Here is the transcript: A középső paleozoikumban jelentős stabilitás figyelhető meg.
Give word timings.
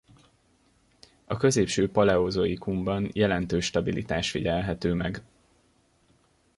A 1.25 1.37
középső 1.37 1.91
paleozoikumban 1.91 3.09
jelentős 3.13 3.65
stabilitás 3.65 4.31
figyelhető 4.31 4.93
meg. 4.93 5.21